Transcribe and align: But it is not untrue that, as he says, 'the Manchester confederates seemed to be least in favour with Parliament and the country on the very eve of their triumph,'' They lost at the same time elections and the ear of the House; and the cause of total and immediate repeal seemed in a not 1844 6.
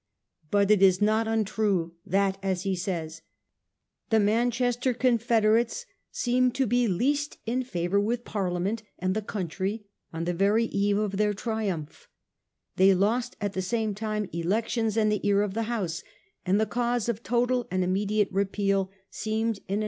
But 0.49 0.71
it 0.71 0.81
is 0.81 0.99
not 0.99 1.27
untrue 1.27 1.93
that, 2.07 2.39
as 2.41 2.63
he 2.63 2.75
says, 2.75 3.21
'the 4.09 4.19
Manchester 4.19 4.95
confederates 4.95 5.85
seemed 6.09 6.55
to 6.55 6.65
be 6.65 6.87
least 6.87 7.37
in 7.45 7.61
favour 7.61 7.99
with 7.99 8.25
Parliament 8.25 8.81
and 8.97 9.13
the 9.15 9.21
country 9.21 9.85
on 10.11 10.23
the 10.23 10.33
very 10.33 10.63
eve 10.65 10.97
of 10.97 11.17
their 11.17 11.35
triumph,'' 11.35 12.07
They 12.77 12.95
lost 12.95 13.37
at 13.39 13.53
the 13.53 13.61
same 13.61 13.93
time 13.93 14.27
elections 14.33 14.97
and 14.97 15.11
the 15.11 15.21
ear 15.23 15.43
of 15.43 15.53
the 15.53 15.69
House; 15.69 16.01
and 16.47 16.59
the 16.59 16.65
cause 16.65 17.07
of 17.07 17.21
total 17.21 17.67
and 17.69 17.83
immediate 17.83 18.29
repeal 18.31 18.89
seemed 19.11 19.57
in 19.57 19.77
a 19.77 19.77
not 19.77 19.77
1844 19.77 19.77
6. 19.77 19.79